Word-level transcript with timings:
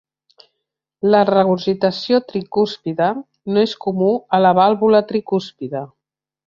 La 1.15 1.19
regurgitació 1.29 2.21
tricúspide 2.31 3.11
no 3.21 3.67
és 3.69 3.79
comú 3.87 4.11
a 4.39 4.43
la 4.47 4.59
vàlvula 4.63 5.07
tricúspide. 5.13 5.89